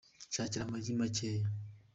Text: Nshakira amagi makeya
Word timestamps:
Nshakira 0.29 0.61
amagi 0.65 0.91
makeya 0.99 1.45